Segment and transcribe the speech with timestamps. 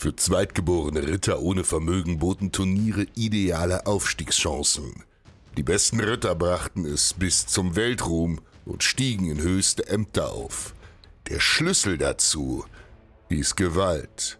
[0.00, 5.04] Für zweitgeborene Ritter ohne Vermögen boten Turniere ideale Aufstiegschancen.
[5.58, 10.74] Die besten Ritter brachten es bis zum Weltruhm und stiegen in höchste Ämter auf.
[11.28, 12.64] Der Schlüssel dazu
[13.28, 14.38] hieß Gewalt.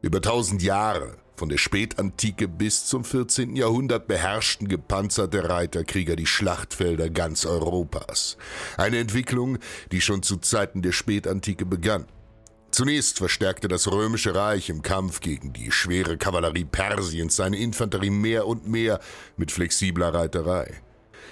[0.00, 3.56] Über tausend Jahre, von der Spätantike bis zum 14.
[3.56, 8.38] Jahrhundert, beherrschten gepanzerte Reiterkrieger die Schlachtfelder ganz Europas.
[8.78, 9.58] Eine Entwicklung,
[9.92, 12.06] die schon zu Zeiten der Spätantike begann.
[12.74, 18.48] Zunächst verstärkte das römische Reich im Kampf gegen die schwere Kavallerie Persiens seine Infanterie mehr
[18.48, 18.98] und mehr
[19.36, 20.82] mit flexibler Reiterei.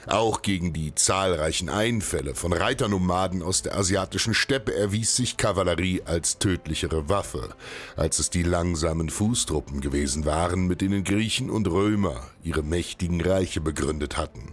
[0.07, 6.39] Auch gegen die zahlreichen Einfälle von Reiternomaden aus der asiatischen Steppe erwies sich Kavallerie als
[6.39, 7.57] tödlichere Waffe,
[7.97, 13.61] als es die langsamen Fußtruppen gewesen waren, mit denen Griechen und Römer ihre mächtigen Reiche
[13.61, 14.53] begründet hatten.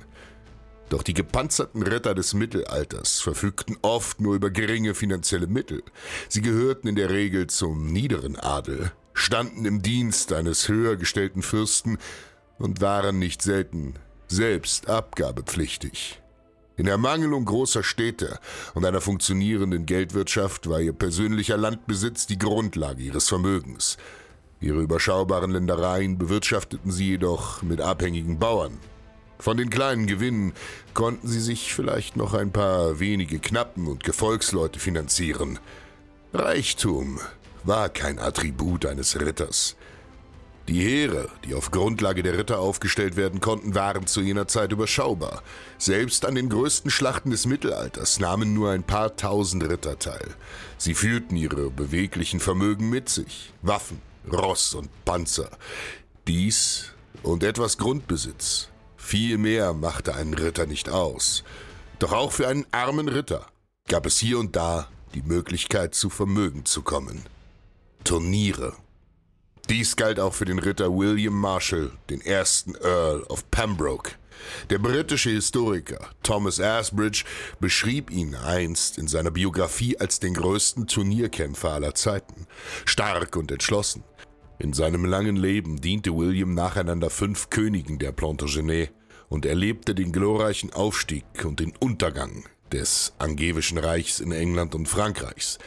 [0.89, 5.83] Doch die gepanzerten Ritter des Mittelalters verfügten oft nur über geringe finanzielle Mittel.
[6.27, 11.99] Sie gehörten in der Regel zum niederen Adel, standen im Dienst eines höher gestellten Fürsten
[12.57, 13.93] und waren nicht selten
[14.27, 16.21] selbst abgabepflichtig.
[16.75, 18.39] In Ermangelung großer Städte
[18.73, 23.97] und einer funktionierenden Geldwirtschaft war ihr persönlicher Landbesitz die Grundlage ihres Vermögens.
[24.61, 28.79] Ihre überschaubaren Ländereien bewirtschafteten sie jedoch mit abhängigen Bauern.
[29.39, 30.53] Von den kleinen Gewinnen
[30.93, 35.59] konnten sie sich vielleicht noch ein paar wenige Knappen und Gefolgsleute finanzieren.
[36.33, 37.19] Reichtum
[37.63, 39.77] war kein Attribut eines Ritters.
[40.67, 45.41] Die Heere, die auf Grundlage der Ritter aufgestellt werden konnten, waren zu jener Zeit überschaubar.
[45.79, 50.27] Selbst an den größten Schlachten des Mittelalters nahmen nur ein paar tausend Ritter teil.
[50.77, 53.51] Sie führten ihre beweglichen Vermögen mit sich.
[53.63, 53.99] Waffen,
[54.31, 55.49] Ross und Panzer.
[56.27, 56.91] Dies
[57.23, 58.69] und etwas Grundbesitz.
[59.09, 61.43] Viel mehr machte einen Ritter nicht aus.
[61.97, 63.47] Doch auch für einen armen Ritter
[63.87, 67.23] gab es hier und da die Möglichkeit, zu Vermögen zu kommen.
[68.03, 68.75] Turniere.
[69.67, 74.11] Dies galt auch für den Ritter William Marshall, den ersten Earl of Pembroke.
[74.69, 77.23] Der britische Historiker Thomas Asbridge
[77.59, 82.45] beschrieb ihn einst in seiner Biografie als den größten Turnierkämpfer aller Zeiten.
[82.85, 84.03] Stark und entschlossen.
[84.59, 88.91] In seinem langen Leben diente William nacheinander fünf Königen der Plantagenet
[89.29, 95.57] und erlebte den glorreichen Aufstieg und den Untergang des Angevischen Reichs in England und Frankreichs.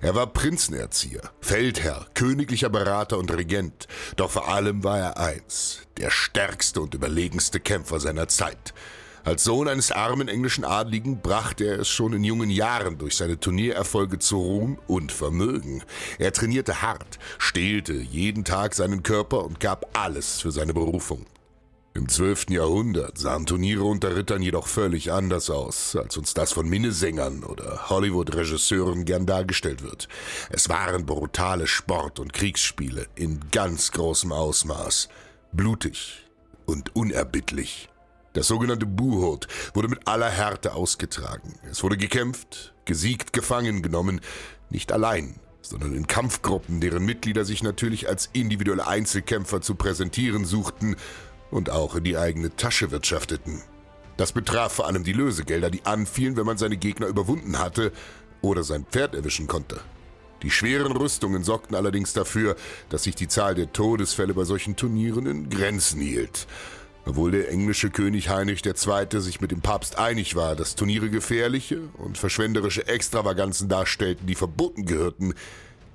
[0.00, 6.10] Er war Prinzenerzieher, Feldherr, königlicher Berater und Regent, doch vor allem war er eins, der
[6.10, 8.74] stärkste und überlegenste Kämpfer seiner Zeit.
[9.24, 13.40] Als Sohn eines armen englischen Adligen brachte er es schon in jungen Jahren durch seine
[13.40, 15.82] Turniererfolge zu Ruhm und Vermögen.
[16.18, 21.24] Er trainierte hart, stehlte jeden Tag seinen Körper und gab alles für seine Berufung.
[21.96, 22.50] Im 12.
[22.50, 27.88] Jahrhundert sahen Turniere unter Rittern jedoch völlig anders aus, als uns das von Minnesängern oder
[27.88, 30.08] Hollywood-Regisseuren gern dargestellt wird.
[30.50, 35.08] Es waren brutale Sport- und Kriegsspiele in ganz großem Ausmaß,
[35.52, 36.24] blutig
[36.66, 37.88] und unerbittlich.
[38.32, 41.54] Das sogenannte Buhot wurde mit aller Härte ausgetragen.
[41.70, 44.20] Es wurde gekämpft, gesiegt, gefangen genommen,
[44.68, 50.96] nicht allein, sondern in Kampfgruppen, deren Mitglieder sich natürlich als individuelle Einzelkämpfer zu präsentieren suchten
[51.54, 53.62] und auch in die eigene Tasche wirtschafteten.
[54.16, 57.92] Das betraf vor allem die Lösegelder, die anfielen, wenn man seine Gegner überwunden hatte
[58.42, 59.80] oder sein Pferd erwischen konnte.
[60.42, 62.56] Die schweren Rüstungen sorgten allerdings dafür,
[62.88, 66.48] dass sich die Zahl der Todesfälle bei solchen Turnieren in Grenzen hielt.
[67.06, 69.20] Obwohl der englische König Heinrich II.
[69.20, 74.86] sich mit dem Papst einig war, dass Turniere gefährliche und verschwenderische Extravaganzen darstellten, die verboten
[74.86, 75.34] gehörten,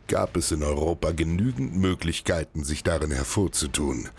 [0.07, 4.09] gab es in Europa genügend Möglichkeiten, sich darin hervorzutun.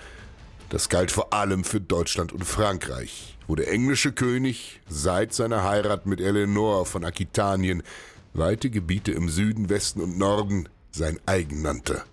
[0.70, 6.06] Das galt vor allem für Deutschland und Frankreich, wo der englische König seit seiner Heirat
[6.06, 7.82] mit Eleanor von Aquitanien
[8.34, 12.04] weite Gebiete im Süden, Westen und Norden sein eigen nannte.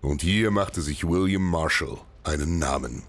[0.00, 3.02] Und hier machte sich William Marshall einen Namen.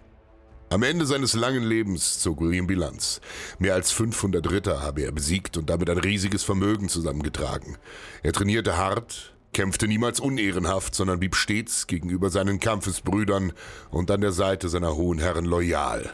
[0.69, 3.21] Am Ende seines langen Lebens zog William Bilanz.
[3.59, 7.77] Mehr als 500 Ritter habe er besiegt und damit ein riesiges Vermögen zusammengetragen.
[8.21, 13.53] Er trainierte hart, kämpfte niemals unehrenhaft, sondern blieb stets gegenüber seinen Kampfesbrüdern
[13.91, 16.13] und an der Seite seiner hohen Herren loyal.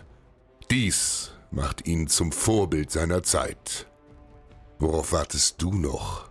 [0.69, 3.87] Dies macht ihn zum Vorbild seiner Zeit.
[4.77, 6.29] Worauf wartest du noch?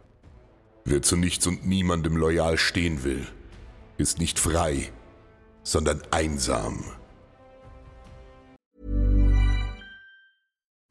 [0.84, 3.26] Wer zu nichts und niemandem loyal stehen will,
[3.98, 4.90] ist nicht frei,
[5.62, 6.84] sondern einsam.